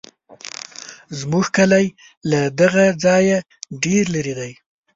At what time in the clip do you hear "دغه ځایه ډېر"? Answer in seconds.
2.61-4.05